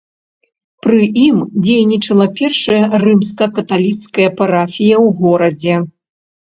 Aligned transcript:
Пры 0.85 1.01
ім 1.25 1.37
дзейнічала 1.65 2.27
першая 2.41 2.83
рымска-каталіцкая 3.05 4.29
парафія 4.43 4.95
у 5.07 5.17
горадзе. 5.25 5.75